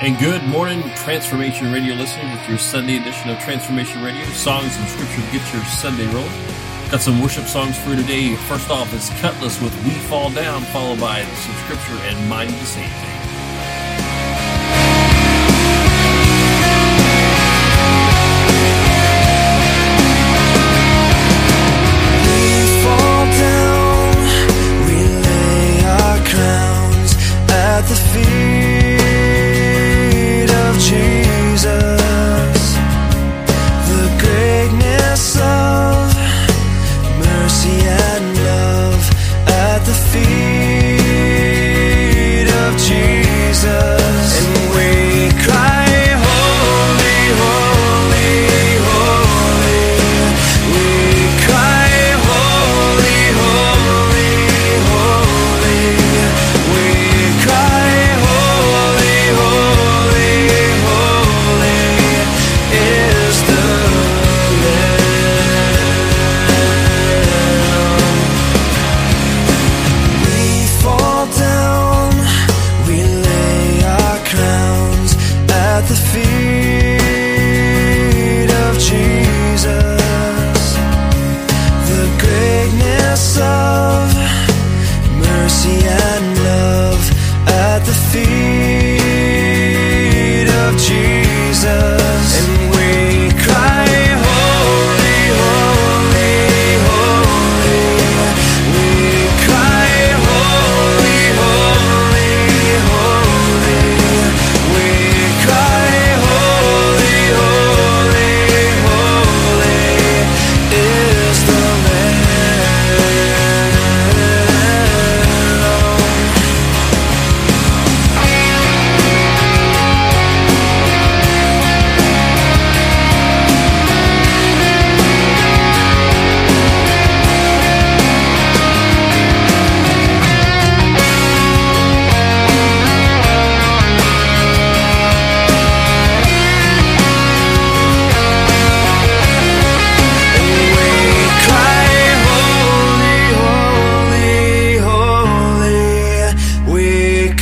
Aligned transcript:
And 0.00 0.18
good 0.18 0.42
morning, 0.44 0.80
Transformation 0.96 1.70
Radio 1.70 1.94
listeners, 1.94 2.32
with 2.32 2.48
your 2.48 2.56
Sunday 2.56 2.96
edition 2.96 3.28
of 3.28 3.38
Transformation 3.38 4.02
Radio. 4.02 4.24
Songs 4.28 4.74
and 4.78 4.88
scripture 4.88 5.20
get 5.30 5.52
your 5.52 5.62
Sunday 5.64 6.06
rolling. 6.06 6.32
Got 6.90 7.02
some 7.02 7.20
worship 7.20 7.44
songs 7.44 7.76
for 7.76 7.94
today. 7.94 8.34
First 8.34 8.70
off 8.70 8.94
is 8.94 9.10
Kutless 9.20 9.62
with 9.62 9.76
We 9.84 9.90
Fall 9.90 10.30
Down, 10.30 10.62
followed 10.62 11.00
by 11.00 11.22
some 11.24 11.54
scripture 11.66 12.02
and 12.04 12.50
Save 12.64 12.88
Thee. 12.88 13.19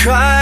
Cry, 0.09 0.38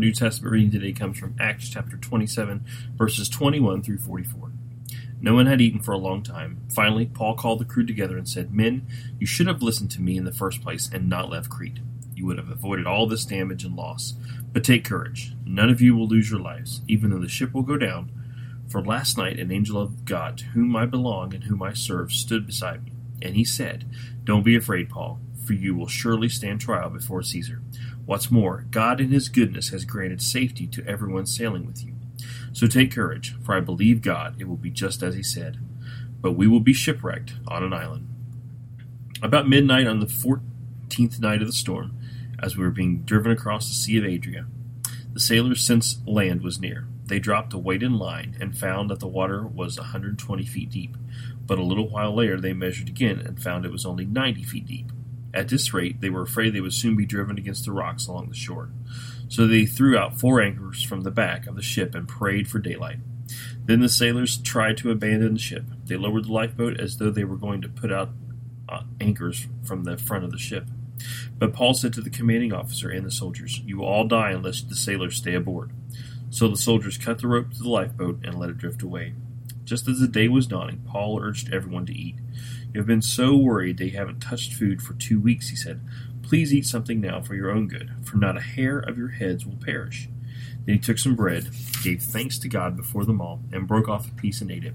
New 0.00 0.12
Testament 0.12 0.50
reading 0.50 0.70
today 0.70 0.92
comes 0.94 1.18
from 1.18 1.36
Acts 1.38 1.68
chapter 1.68 1.98
27, 1.98 2.64
verses 2.96 3.28
21 3.28 3.82
through 3.82 3.98
44. 3.98 4.50
No 5.20 5.34
one 5.34 5.44
had 5.44 5.60
eaten 5.60 5.80
for 5.80 5.92
a 5.92 5.98
long 5.98 6.22
time. 6.22 6.62
Finally, 6.74 7.04
Paul 7.04 7.34
called 7.34 7.60
the 7.60 7.66
crew 7.66 7.84
together 7.84 8.16
and 8.16 8.26
said, 8.26 8.54
Men, 8.54 8.86
you 9.18 9.26
should 9.26 9.46
have 9.46 9.60
listened 9.60 9.90
to 9.90 10.00
me 10.00 10.16
in 10.16 10.24
the 10.24 10.32
first 10.32 10.62
place 10.62 10.88
and 10.90 11.10
not 11.10 11.28
left 11.28 11.50
Crete. 11.50 11.80
You 12.14 12.24
would 12.24 12.38
have 12.38 12.48
avoided 12.48 12.86
all 12.86 13.06
this 13.06 13.26
damage 13.26 13.62
and 13.62 13.76
loss. 13.76 14.14
But 14.54 14.64
take 14.64 14.84
courage. 14.84 15.34
None 15.44 15.68
of 15.68 15.82
you 15.82 15.94
will 15.94 16.08
lose 16.08 16.30
your 16.30 16.40
lives, 16.40 16.80
even 16.88 17.10
though 17.10 17.20
the 17.20 17.28
ship 17.28 17.52
will 17.52 17.62
go 17.62 17.76
down. 17.76 18.10
For 18.70 18.82
last 18.82 19.18
night 19.18 19.38
an 19.38 19.52
angel 19.52 19.78
of 19.78 20.06
God, 20.06 20.38
to 20.38 20.44
whom 20.46 20.74
I 20.76 20.86
belong 20.86 21.34
and 21.34 21.44
whom 21.44 21.62
I 21.62 21.74
serve, 21.74 22.10
stood 22.10 22.46
beside 22.46 22.86
me. 22.86 22.92
And 23.20 23.36
he 23.36 23.44
said, 23.44 23.84
Don't 24.24 24.44
be 24.44 24.56
afraid, 24.56 24.88
Paul, 24.88 25.20
for 25.44 25.52
you 25.52 25.74
will 25.74 25.88
surely 25.88 26.30
stand 26.30 26.62
trial 26.62 26.88
before 26.88 27.22
Caesar. 27.22 27.60
What's 28.10 28.28
more, 28.28 28.66
God 28.72 29.00
in 29.00 29.12
his 29.12 29.28
goodness 29.28 29.68
has 29.68 29.84
granted 29.84 30.20
safety 30.20 30.66
to 30.66 30.84
everyone 30.84 31.26
sailing 31.26 31.64
with 31.64 31.84
you. 31.84 31.94
So 32.52 32.66
take 32.66 32.90
courage, 32.90 33.36
for 33.44 33.54
I 33.54 33.60
believe 33.60 34.02
God 34.02 34.34
it 34.40 34.48
will 34.48 34.56
be 34.56 34.68
just 34.68 35.04
as 35.04 35.14
he 35.14 35.22
said. 35.22 35.58
But 36.20 36.32
we 36.32 36.48
will 36.48 36.58
be 36.58 36.72
shipwrecked 36.72 37.34
on 37.46 37.62
an 37.62 37.72
island. 37.72 38.08
About 39.22 39.48
midnight 39.48 39.86
on 39.86 40.00
the 40.00 40.08
fourteenth 40.08 41.20
night 41.20 41.40
of 41.40 41.46
the 41.46 41.52
storm, 41.52 41.96
as 42.42 42.56
we 42.56 42.64
were 42.64 42.72
being 42.72 43.02
driven 43.02 43.30
across 43.30 43.68
the 43.68 43.74
Sea 43.74 43.98
of 43.98 44.04
Adria, 44.04 44.46
the 45.12 45.20
sailors 45.20 45.62
sensed 45.62 46.04
land 46.04 46.42
was 46.42 46.58
near. 46.58 46.88
They 47.04 47.20
dropped 47.20 47.54
a 47.54 47.58
weighted 47.58 47.92
line 47.92 48.36
and 48.40 48.58
found 48.58 48.90
that 48.90 48.98
the 48.98 49.06
water 49.06 49.46
was 49.46 49.78
a 49.78 49.82
120 49.82 50.44
feet 50.46 50.70
deep. 50.70 50.96
But 51.46 51.60
a 51.60 51.62
little 51.62 51.88
while 51.88 52.12
later 52.12 52.40
they 52.40 52.54
measured 52.54 52.88
again 52.88 53.20
and 53.20 53.40
found 53.40 53.64
it 53.64 53.70
was 53.70 53.86
only 53.86 54.04
90 54.04 54.42
feet 54.42 54.66
deep. 54.66 54.90
At 55.32 55.48
this 55.48 55.72
rate, 55.72 56.00
they 56.00 56.10
were 56.10 56.22
afraid 56.22 56.52
they 56.52 56.60
would 56.60 56.74
soon 56.74 56.96
be 56.96 57.06
driven 57.06 57.38
against 57.38 57.64
the 57.64 57.72
rocks 57.72 58.06
along 58.06 58.28
the 58.28 58.34
shore. 58.34 58.70
So 59.28 59.46
they 59.46 59.64
threw 59.64 59.96
out 59.96 60.18
four 60.18 60.40
anchors 60.40 60.82
from 60.82 61.02
the 61.02 61.10
back 61.10 61.46
of 61.46 61.54
the 61.54 61.62
ship 61.62 61.94
and 61.94 62.08
prayed 62.08 62.48
for 62.48 62.58
daylight. 62.58 62.98
Then 63.64 63.80
the 63.80 63.88
sailors 63.88 64.38
tried 64.38 64.76
to 64.78 64.90
abandon 64.90 65.34
the 65.34 65.40
ship. 65.40 65.64
They 65.84 65.96
lowered 65.96 66.24
the 66.24 66.32
lifeboat 66.32 66.80
as 66.80 66.96
though 66.96 67.10
they 67.10 67.24
were 67.24 67.36
going 67.36 67.62
to 67.62 67.68
put 67.68 67.92
out 67.92 68.10
uh, 68.68 68.82
anchors 69.00 69.46
from 69.64 69.84
the 69.84 69.96
front 69.96 70.24
of 70.24 70.32
the 70.32 70.38
ship. 70.38 70.66
But 71.38 71.52
Paul 71.52 71.74
said 71.74 71.92
to 71.94 72.00
the 72.00 72.10
commanding 72.10 72.52
officer 72.52 72.90
and 72.90 73.06
the 73.06 73.10
soldiers, 73.10 73.60
You 73.60 73.78
will 73.78 73.86
all 73.86 74.06
die 74.06 74.32
unless 74.32 74.62
the 74.62 74.74
sailors 74.74 75.16
stay 75.16 75.34
aboard. 75.34 75.70
So 76.30 76.48
the 76.48 76.56
soldiers 76.56 76.98
cut 76.98 77.20
the 77.20 77.28
rope 77.28 77.52
to 77.52 77.62
the 77.62 77.68
lifeboat 77.68 78.20
and 78.24 78.38
let 78.38 78.50
it 78.50 78.58
drift 78.58 78.82
away. 78.82 79.14
Just 79.64 79.88
as 79.88 80.00
the 80.00 80.08
day 80.08 80.28
was 80.28 80.46
dawning, 80.46 80.82
Paul 80.86 81.20
urged 81.22 81.52
everyone 81.52 81.86
to 81.86 81.94
eat. 81.94 82.16
You 82.72 82.80
have 82.80 82.86
been 82.86 83.02
so 83.02 83.36
worried 83.36 83.78
that 83.78 83.86
you 83.86 83.96
haven't 83.96 84.20
touched 84.20 84.54
food 84.54 84.80
for 84.80 84.94
two 84.94 85.20
weeks, 85.20 85.48
he 85.48 85.56
said. 85.56 85.80
Please 86.22 86.54
eat 86.54 86.66
something 86.66 87.00
now 87.00 87.20
for 87.20 87.34
your 87.34 87.50
own 87.50 87.66
good, 87.66 87.90
for 88.04 88.16
not 88.16 88.36
a 88.36 88.40
hair 88.40 88.78
of 88.78 88.96
your 88.96 89.08
heads 89.08 89.44
will 89.44 89.56
perish. 89.56 90.08
Then 90.64 90.76
he 90.76 90.80
took 90.80 90.98
some 90.98 91.16
bread, 91.16 91.48
gave 91.82 92.00
thanks 92.02 92.38
to 92.38 92.48
God 92.48 92.76
before 92.76 93.04
them 93.04 93.20
all, 93.20 93.40
and 93.52 93.66
broke 93.66 93.88
off 93.88 94.08
a 94.08 94.14
piece 94.14 94.40
and 94.40 94.52
ate 94.52 94.64
it. 94.64 94.74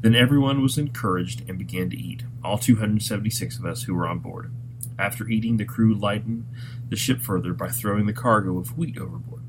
Then 0.00 0.14
everyone 0.14 0.62
was 0.62 0.78
encouraged 0.78 1.46
and 1.46 1.58
began 1.58 1.90
to 1.90 1.96
eat, 1.98 2.22
all 2.42 2.56
276 2.56 3.58
of 3.58 3.66
us 3.66 3.82
who 3.82 3.94
were 3.94 4.06
on 4.06 4.20
board. 4.20 4.50
After 4.98 5.28
eating, 5.28 5.58
the 5.58 5.66
crew 5.66 5.94
lightened 5.94 6.46
the 6.88 6.96
ship 6.96 7.20
further 7.20 7.52
by 7.52 7.68
throwing 7.68 8.06
the 8.06 8.14
cargo 8.14 8.56
of 8.56 8.78
wheat 8.78 8.96
overboard. 8.96 9.42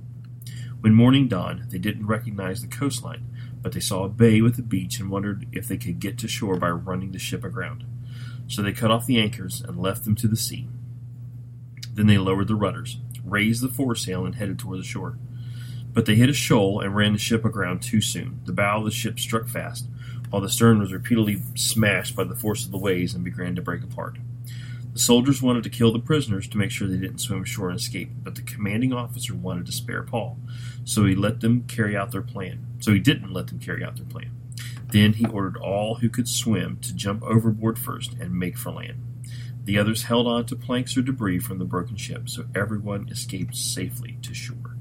When 0.81 0.93
morning 0.93 1.27
dawned, 1.27 1.71
they 1.71 1.77
didn't 1.77 2.07
recognize 2.07 2.61
the 2.61 2.67
coastline, 2.67 3.25
but 3.67 3.73
they 3.73 3.81
saw 3.81 4.05
a 4.05 4.09
bay 4.09 4.39
with 4.39 4.57
a 4.57 4.61
beach 4.61 4.97
and 4.97 5.11
wondered 5.11 5.45
if 5.51 5.67
they 5.67 5.75
could 5.75 5.99
get 5.99 6.17
to 6.17 6.25
shore 6.25 6.55
by 6.55 6.69
running 6.69 7.11
the 7.11 7.19
ship 7.19 7.43
aground. 7.43 7.83
So 8.47 8.61
they 8.61 8.71
cut 8.71 8.91
off 8.91 9.05
the 9.05 9.19
anchors 9.19 9.59
and 9.59 9.77
left 9.77 10.05
them 10.05 10.15
to 10.15 10.27
the 10.29 10.37
sea. 10.37 10.69
Then 11.91 12.07
they 12.07 12.17
lowered 12.17 12.47
the 12.47 12.55
rudders, 12.55 12.97
raised 13.25 13.61
the 13.61 13.67
foresail, 13.67 14.25
and 14.25 14.35
headed 14.35 14.57
toward 14.57 14.79
the 14.79 14.85
shore. 14.85 15.17
But 15.91 16.05
they 16.05 16.15
hit 16.15 16.29
a 16.29 16.33
shoal 16.33 16.79
and 16.79 16.95
ran 16.95 17.11
the 17.11 17.19
ship 17.19 17.43
aground 17.43 17.81
too 17.81 17.99
soon. 17.99 18.39
The 18.45 18.53
bow 18.53 18.77
of 18.77 18.85
the 18.85 18.91
ship 18.91 19.19
struck 19.19 19.49
fast, 19.49 19.89
while 20.29 20.41
the 20.41 20.47
stern 20.47 20.79
was 20.79 20.93
repeatedly 20.93 21.41
smashed 21.55 22.15
by 22.15 22.23
the 22.23 22.37
force 22.37 22.63
of 22.63 22.71
the 22.71 22.77
waves 22.77 23.13
and 23.13 23.21
began 23.25 23.53
to 23.57 23.61
break 23.61 23.83
apart. 23.83 24.17
The 24.97 25.03
soldiers 25.03 25.43
wanted 25.43 25.61
to 25.61 25.69
kill 25.69 25.93
the 25.93 25.99
prisoners 25.99 26.47
to 26.47 26.57
make 26.57 26.71
sure 26.71 26.87
they 26.87 26.97
didn't 26.97 27.19
swim 27.19 27.43
ashore 27.43 27.69
and 27.69 27.77
escape, 27.77 28.09
but 28.23 28.33
the 28.33 28.41
commanding 28.41 28.93
officer 28.93 29.35
wanted 29.35 29.67
to 29.67 29.71
spare 29.71 30.01
Paul, 30.01 30.39
so 30.85 31.05
he 31.05 31.13
let 31.13 31.39
them 31.41 31.65
carry 31.67 31.95
out 31.95 32.11
their 32.11 32.23
plan. 32.23 32.65
So 32.79 32.93
he 32.93 32.99
didn't 32.99 33.31
let 33.31 33.45
them 33.45 33.59
carry 33.59 33.83
out 33.83 33.97
their 33.97 34.07
plan. 34.07 34.31
Then 34.87 35.13
he 35.13 35.27
ordered 35.27 35.55
all 35.55 35.97
who 35.97 36.09
could 36.09 36.27
swim 36.27 36.79
to 36.81 36.95
jump 36.95 37.21
overboard 37.21 37.77
first 37.77 38.13
and 38.13 38.33
make 38.33 38.57
for 38.57 38.71
land. 38.71 39.03
The 39.65 39.77
others 39.77 40.01
held 40.01 40.25
on 40.25 40.47
to 40.47 40.55
planks 40.55 40.97
or 40.97 41.03
debris 41.03 41.41
from 41.41 41.59
the 41.59 41.65
broken 41.65 41.95
ship, 41.95 42.27
so 42.27 42.45
everyone 42.55 43.07
escaped 43.09 43.55
safely 43.55 44.17
to 44.23 44.33
shore. 44.33 44.76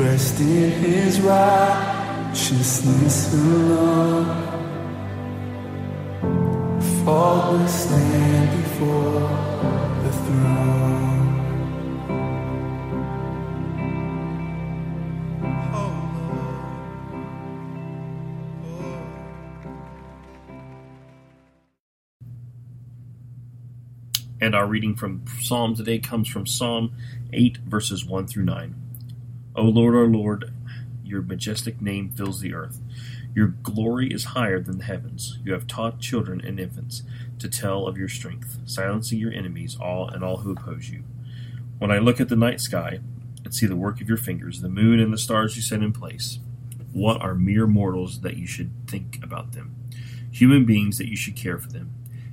Dressed 0.00 0.40
in 0.40 0.72
His 0.80 1.20
righteousness 1.20 3.34
alone. 3.34 4.24
Faultless 7.04 7.84
stand 7.84 8.62
before 8.62 9.20
the 10.02 10.12
throne. 10.24 11.28
And 24.40 24.54
our 24.54 24.66
reading 24.66 24.96
from 24.96 25.26
Psalm 25.42 25.76
today 25.76 25.98
comes 25.98 26.26
from 26.26 26.46
Psalm 26.46 26.92
8, 27.34 27.58
verses 27.58 28.06
1 28.06 28.26
through 28.26 28.44
9. 28.44 28.89
O 29.60 29.64
Lord, 29.64 29.94
our 29.94 30.06
Lord, 30.06 30.54
your 31.04 31.20
majestic 31.20 31.82
name 31.82 32.08
fills 32.08 32.40
the 32.40 32.54
earth. 32.54 32.80
Your 33.34 33.48
glory 33.48 34.10
is 34.10 34.32
higher 34.32 34.58
than 34.58 34.78
the 34.78 34.84
heavens. 34.84 35.38
You 35.44 35.52
have 35.52 35.66
taught 35.66 36.00
children 36.00 36.40
and 36.40 36.58
infants 36.58 37.02
to 37.40 37.46
tell 37.46 37.86
of 37.86 37.98
your 37.98 38.08
strength, 38.08 38.56
silencing 38.64 39.18
your 39.18 39.34
enemies 39.34 39.76
all 39.78 40.08
and 40.08 40.24
all 40.24 40.38
who 40.38 40.52
oppose 40.52 40.88
you. 40.88 41.04
When 41.78 41.90
I 41.90 41.98
look 41.98 42.22
at 42.22 42.30
the 42.30 42.36
night 42.36 42.62
sky 42.62 43.00
and 43.44 43.54
see 43.54 43.66
the 43.66 43.76
work 43.76 44.00
of 44.00 44.08
your 44.08 44.16
fingers, 44.16 44.62
the 44.62 44.70
moon 44.70 44.98
and 44.98 45.12
the 45.12 45.18
stars 45.18 45.56
you 45.56 45.62
set 45.62 45.82
in 45.82 45.92
place, 45.92 46.38
what 46.94 47.20
are 47.20 47.34
mere 47.34 47.66
mortals 47.66 48.22
that 48.22 48.38
you 48.38 48.46
should 48.46 48.70
think 48.86 49.22
about 49.22 49.52
them? 49.52 49.76
Human 50.32 50.64
beings 50.64 50.96
that 50.96 51.10
you 51.10 51.16
should 51.16 51.36
care 51.36 51.58
for 51.58 51.68
them. 51.68 51.92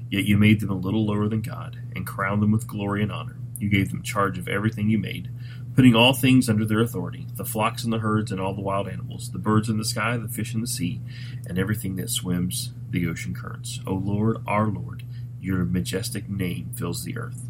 Yet 0.09 0.23
you 0.23 0.37
made 0.37 0.61
them 0.61 0.69
a 0.69 0.75
little 0.75 1.05
lower 1.05 1.27
than 1.27 1.41
God, 1.41 1.81
and 1.93 2.07
crowned 2.07 2.41
them 2.41 2.53
with 2.53 2.67
glory 2.67 3.03
and 3.03 3.11
honor. 3.11 3.35
You 3.59 3.67
gave 3.67 3.89
them 3.89 4.01
charge 4.01 4.37
of 4.37 4.47
everything 4.47 4.89
you 4.89 4.97
made, 4.97 5.29
putting 5.77 5.95
all 5.95 6.11
things 6.11 6.49
under 6.49 6.65
their 6.65 6.81
authority 6.81 7.27
the 7.35 7.45
flocks 7.45 7.83
and 7.83 7.93
the 7.93 7.99
herds 7.99 8.31
and 8.31 8.41
all 8.41 8.55
the 8.55 8.61
wild 8.61 8.89
animals, 8.89 9.31
the 9.31 9.37
birds 9.37 9.69
in 9.69 9.77
the 9.77 9.85
sky, 9.85 10.17
the 10.17 10.27
fish 10.27 10.55
in 10.55 10.61
the 10.61 10.67
sea, 10.67 10.99
and 11.45 11.59
everything 11.59 11.95
that 11.95 12.09
swims 12.09 12.73
the 12.89 13.07
ocean 13.07 13.35
currents. 13.35 13.79
O 13.85 13.93
Lord, 13.93 14.37
our 14.47 14.65
Lord, 14.67 15.03
your 15.39 15.63
majestic 15.65 16.27
name 16.27 16.71
fills 16.75 17.03
the 17.03 17.15
earth. 17.15 17.45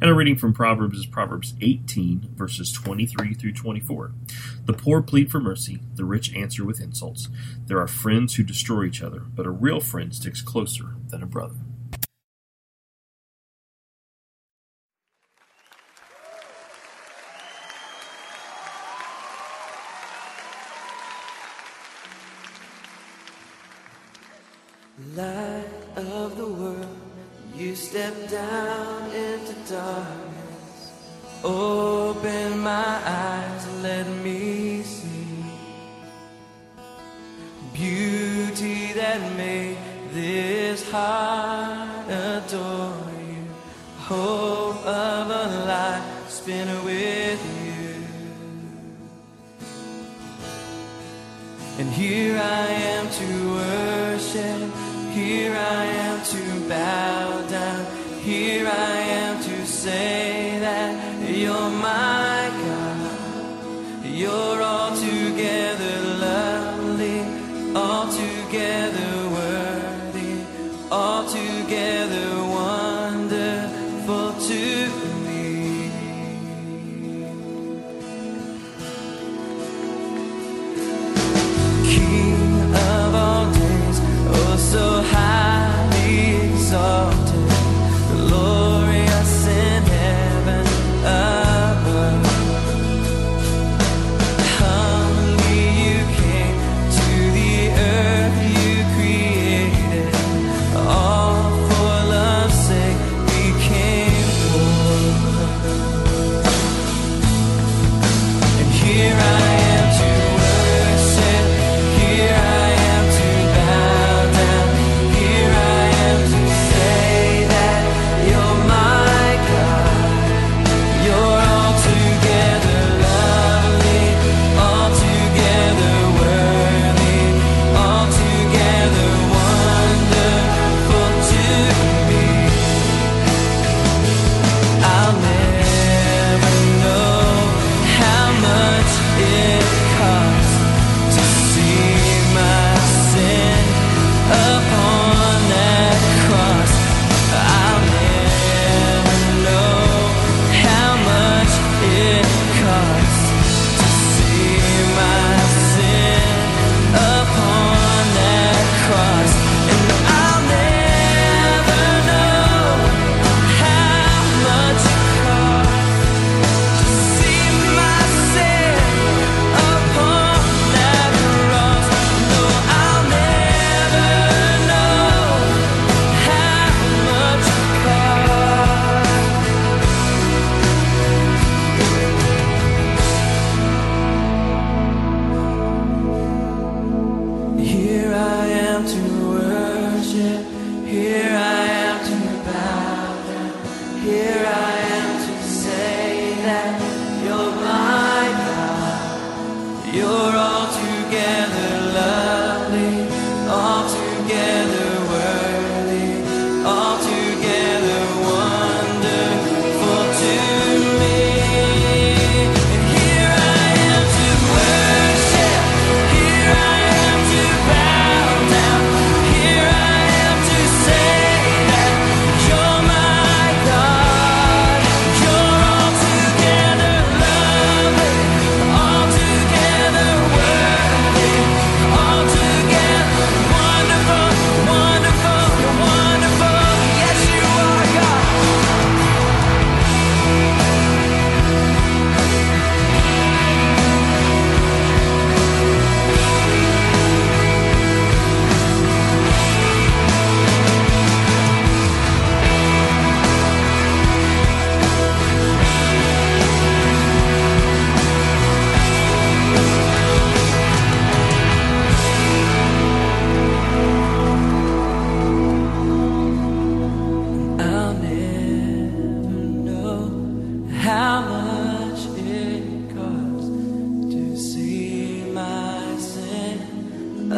And 0.00 0.08
a 0.08 0.14
reading 0.14 0.36
from 0.36 0.54
Proverbs 0.54 0.96
is 0.96 1.06
Proverbs 1.06 1.54
18, 1.60 2.34
verses 2.36 2.70
23 2.70 3.34
through 3.34 3.52
24. 3.52 4.12
The 4.66 4.72
poor 4.72 5.02
plead 5.02 5.28
for 5.28 5.40
mercy, 5.40 5.80
the 5.96 6.04
rich 6.04 6.32
answer 6.36 6.64
with 6.64 6.80
insults. 6.80 7.28
There 7.66 7.80
are 7.80 7.88
friends 7.88 8.36
who 8.36 8.44
destroy 8.44 8.84
each 8.84 9.02
other, 9.02 9.24
but 9.34 9.44
a 9.44 9.50
real 9.50 9.80
friend 9.80 10.14
sticks 10.14 10.40
closer 10.40 10.94
than 11.08 11.24
a 11.24 11.26
brother. 11.26 11.56
Light 25.14 25.64
of 25.96 26.36
the 26.36 26.46
world, 26.46 26.96
you 27.54 27.74
step 27.74 28.14
down 28.28 29.10
into 29.10 29.54
darkness. 29.70 30.92
Open 31.44 32.58
my 32.58 33.00
eyes, 33.04 33.82
let 33.82 34.06
me 34.24 34.82
see 34.82 35.08
beauty 37.78 38.92
that 38.92 39.20
made 39.36 39.78
this 40.12 40.90
heart 40.90 42.08
adore 42.08 43.06
you. 43.20 43.44
Hope 43.98 44.84
of 44.84 45.30
a 45.30 45.64
life 45.64 46.28
spent 46.28 46.70
with 46.84 47.40
you. 47.64 47.94
And 51.78 51.88
here 51.92 52.36
I 52.36 52.66
am. 52.66 52.77
bow 56.68 57.46
down. 57.48 57.86
Here 58.20 58.66
I 58.66 58.96
am 59.20 59.42
to 59.42 59.66
say. 59.66 60.17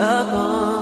upon 0.00 0.79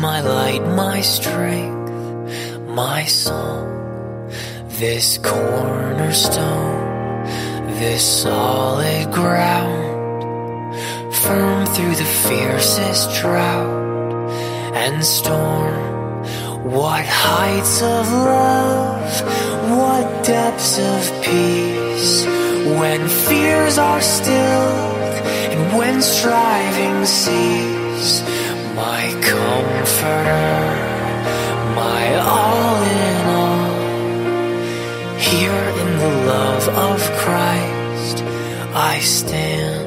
my 0.00 0.20
light, 0.20 0.64
my 0.76 1.00
strength, 1.00 1.90
my 2.68 3.04
song. 3.04 4.30
This 4.78 5.18
cornerstone, 5.18 7.24
this 7.80 8.22
solid 8.22 9.12
ground, 9.12 10.74
firm 11.12 11.66
through 11.66 11.96
the 11.96 12.04
fiercest 12.28 13.20
drought 13.20 14.30
and 14.74 15.04
storm. 15.04 16.22
What 16.70 17.04
heights 17.04 17.82
of 17.82 18.12
love, 18.12 19.22
what 19.76 20.24
depths 20.24 20.78
of 20.78 21.22
peace, 21.24 22.24
when 22.78 23.08
fears 23.08 23.78
are 23.78 24.00
stilled 24.00 25.14
and 25.52 25.76
when 25.76 26.00
striving 26.00 27.04
cease. 27.04 28.22
Here 35.30 35.50
in 35.82 35.98
the 35.98 36.12
love 36.26 36.68
of 36.68 37.00
Christ, 37.18 38.22
I 38.74 38.98
stand. 39.00 39.77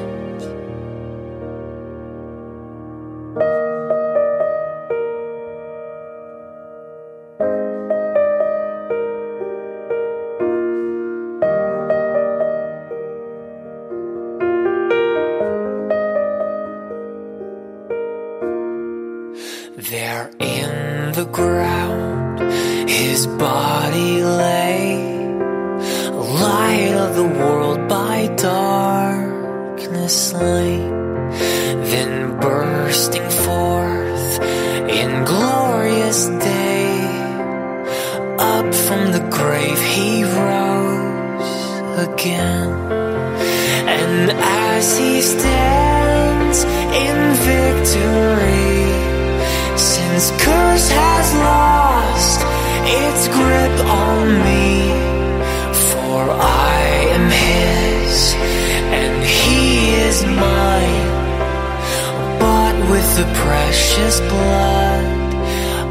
The 63.16 63.30
precious 63.34 64.20
blood 64.20 65.34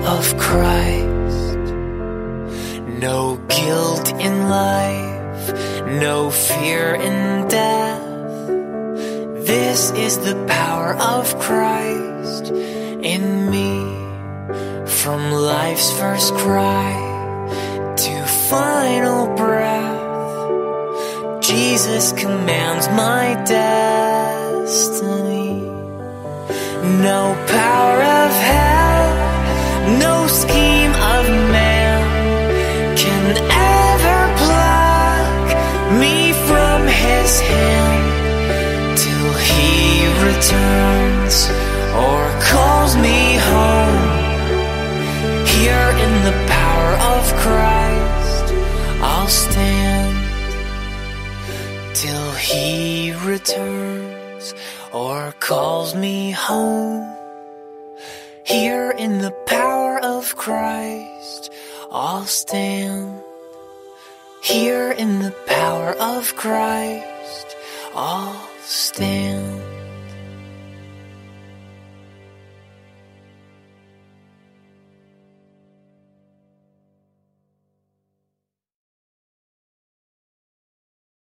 of 0.08 0.38
Christ. 0.38 1.58
No 3.00 3.38
guilt 3.48 4.12
in 4.20 4.50
life, 4.50 5.54
no 5.86 6.32
fear 6.32 6.96
in 6.96 7.48
death. 7.48 8.02
This 9.46 9.92
is 9.92 10.18
the 10.18 10.36
power 10.48 10.96
of 10.96 11.38
Christ 11.38 12.46
in 12.50 13.52
me. 13.52 13.70
From 14.88 15.32
life's 15.32 15.92
first 16.00 16.34
cry 16.34 16.92
to 17.98 18.26
final 18.50 19.28
breath, 19.36 20.02
Jesus 21.44 22.14
commands 22.14 22.88
my 22.90 23.36
destiny. 23.46 25.31
No 27.00 27.36
power 27.48 28.00
of 28.04 28.32
hell, 28.52 29.08
no 29.98 30.28
scheme 30.28 30.92
of 30.92 31.26
man 31.56 32.02
can 32.98 33.38
ever 33.78 34.20
pluck 34.44 35.46
me 36.02 36.34
from 36.48 36.86
his 36.88 37.40
hand 37.40 38.98
till 38.98 39.34
he 39.50 40.06
returns 40.28 41.50
or 41.96 42.20
calls 42.50 42.96
me 42.98 43.38
home. 43.52 44.10
Here 45.48 45.90
in 46.06 46.14
the 46.28 46.36
power 46.48 46.94
of 47.16 47.24
Christ, 47.46 48.54
I'll 49.02 49.28
stand 49.28 50.18
till 51.94 52.32
he 52.34 53.14
returns 53.24 54.54
or 54.92 55.31
calls 55.42 55.96
me 55.96 56.32
home. 56.32 57.04
Here 58.46 58.92
in 58.92 59.18
the 59.20 59.32
power 59.48 60.00
of 60.04 60.36
Christ, 60.38 61.52
I'll 61.92 62.26
stand. 62.26 63.22
Here 64.44 64.92
in 64.92 65.20
the 65.20 65.36
power 65.48 65.94
of 65.94 66.36
Christ, 66.36 67.56
I'll 67.96 68.50
stand. 68.62 69.71